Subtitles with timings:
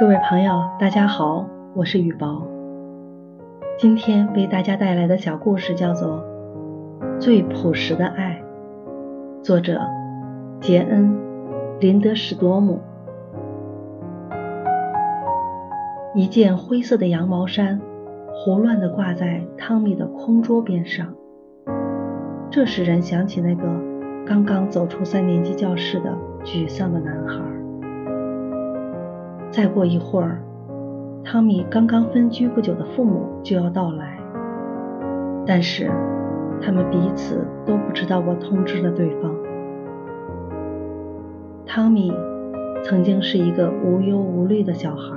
[0.00, 2.46] 各位朋友，大家好，我是雨薄。
[3.78, 6.22] 今天为大家带来的小故事叫做
[7.18, 8.42] 《最朴实的爱》，
[9.42, 9.80] 作者
[10.60, 11.16] 杰恩·
[11.80, 12.80] 林德史多姆。
[16.14, 17.80] 一件灰色的羊毛衫
[18.32, 21.14] 胡乱地挂在汤米的空桌边上，
[22.50, 23.62] 这使人想起那个
[24.28, 26.14] 刚刚走出三年级教室的
[26.44, 27.40] 沮丧的男孩。
[29.50, 30.42] 再过一会儿，
[31.24, 34.18] 汤米刚刚分居不久的父母就要到来，
[35.46, 35.90] 但是
[36.60, 39.34] 他们彼此都不知道我通知了对方。
[41.64, 42.12] 汤米
[42.84, 45.16] 曾经是一个无忧无虑的小孩，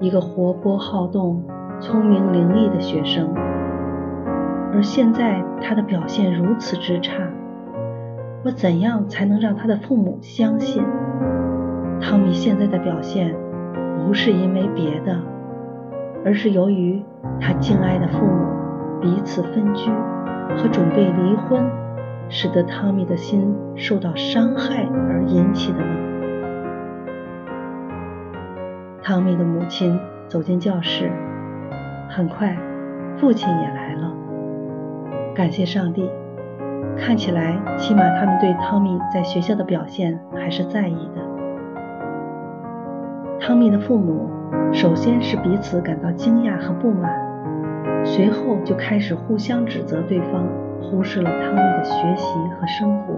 [0.00, 1.44] 一个活泼好动、
[1.80, 3.28] 聪明伶俐的学生，
[4.72, 7.30] 而现在他的表现如此之差，
[8.44, 10.84] 我怎样才能让他的父母相信？
[11.98, 13.34] 汤米现在的表现
[14.04, 15.18] 不是因为别的，
[16.26, 17.02] 而是由于
[17.40, 19.90] 他敬爱的父母彼此分居
[20.58, 21.64] 和准备离婚，
[22.28, 25.94] 使得汤米的心受到伤害而引起的呢？
[29.02, 29.98] 汤米的母亲
[30.28, 31.10] 走进教室，
[32.10, 32.54] 很快
[33.16, 34.12] 父亲也来了。
[35.34, 36.10] 感谢上帝，
[36.96, 41.22] 看起来起码他们对汤米在学校的表现还是在意的。
[43.40, 44.30] 汤米的父母
[44.72, 47.12] 首先是彼此感到惊讶和不满，
[48.04, 50.46] 随后就开始互相指责对方
[50.80, 53.14] 忽视了汤米的学习和生活。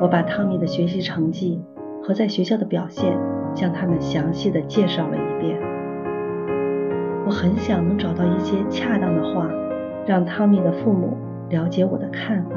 [0.00, 1.64] 我把汤米的学习成绩
[2.02, 3.16] 和在学校的表现
[3.54, 5.58] 向他们详细的介绍了一遍。
[7.24, 9.48] 我很想能找到一些恰当的话，
[10.06, 11.16] 让汤米的父母
[11.52, 12.56] 了解我的看法，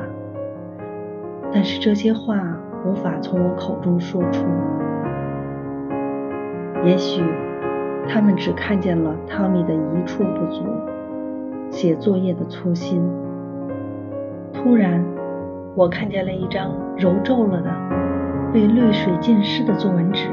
[1.52, 4.46] 但是这些话无法从我口中说出。
[6.86, 7.22] 也许
[8.08, 10.64] 他们只看见了汤米的一处不足，
[11.70, 13.06] 写作业的粗心。
[14.54, 15.04] 突然，
[15.76, 17.70] 我看见了一张揉皱了的、
[18.54, 20.30] 被泪水浸湿的作文纸，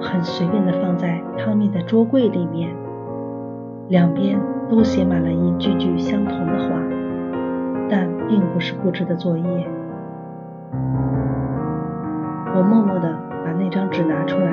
[0.00, 2.74] 很随便地放在汤米的桌柜里面，
[3.86, 6.82] 两边都写满了一句句相同的话，
[7.92, 9.68] 但并不是布置的作业。
[12.54, 13.14] 我默默地
[13.44, 14.50] 把那张纸拿出来。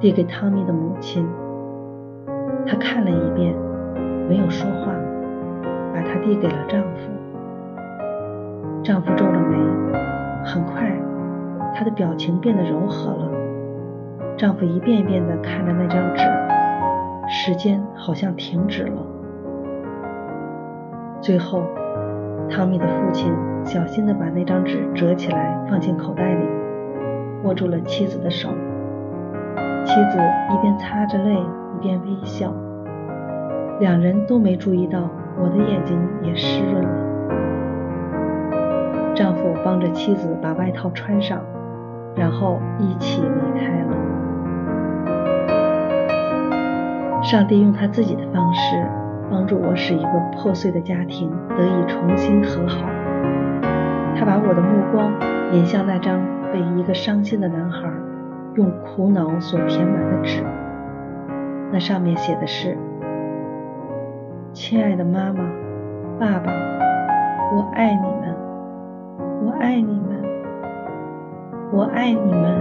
[0.00, 1.26] 递给汤米的母亲，
[2.64, 3.52] 她看了一遍，
[4.28, 4.92] 没有说话，
[5.92, 7.10] 把它递给了丈夫。
[8.80, 9.56] 丈夫皱了眉，
[10.44, 10.92] 很快，
[11.74, 13.28] 他的表情变得柔和了。
[14.36, 16.22] 丈夫一遍一遍地看着那张纸，
[17.28, 19.02] 时间好像停止了。
[21.20, 21.64] 最后，
[22.50, 23.32] 汤米的父亲
[23.64, 26.44] 小心地把那张纸折起来，放进口袋里，
[27.44, 28.48] 握住了妻子的手。
[29.84, 30.18] 妻子
[30.52, 32.52] 一边擦着泪，一边微笑。
[33.80, 35.08] 两人都没注意到
[35.38, 36.90] 我的眼睛也湿润了。
[39.14, 41.40] 丈夫帮着妻子把外套穿上，
[42.16, 43.96] 然后一起离开了。
[47.22, 48.86] 上帝用他自己的方式
[49.30, 52.86] 帮助我，使一个破碎的家庭得以重新和好。
[54.16, 55.12] 他把我的目光
[55.52, 56.20] 引向那张
[56.52, 57.88] 被一个伤心的男孩。
[58.54, 60.42] 用苦恼所填满的纸，
[61.70, 62.76] 那上面写的是
[64.52, 65.44] ：“亲爱的妈妈、
[66.18, 66.50] 爸爸，
[67.54, 68.34] 我爱你们，
[69.44, 70.20] 我爱你们，
[71.70, 72.58] 我爱你们。”